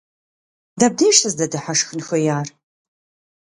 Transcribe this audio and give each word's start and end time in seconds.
Дэбдеж 0.79 1.15
сыздэдыхьэшхын 1.19 1.99
хуеяр? 2.07 2.47